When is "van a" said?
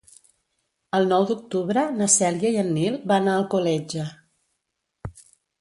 3.13-3.37